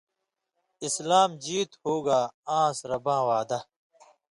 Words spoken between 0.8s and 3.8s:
اسلام جیت ہوگا آنٚس رباں وعدہ